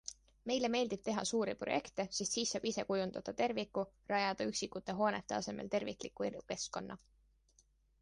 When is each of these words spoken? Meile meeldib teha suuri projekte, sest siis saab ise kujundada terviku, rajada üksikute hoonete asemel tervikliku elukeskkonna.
Meile 0.51 0.69
meeldib 0.75 1.03
teha 1.07 1.25
suuri 1.31 1.53
projekte, 1.59 2.05
sest 2.21 2.39
siis 2.39 2.55
saab 2.57 2.65
ise 2.71 2.87
kujundada 2.89 3.35
terviku, 3.43 3.87
rajada 4.15 4.51
üksikute 4.55 4.99
hoonete 5.03 5.41
asemel 5.41 5.73
tervikliku 5.79 6.31
elukeskkonna. 6.33 7.03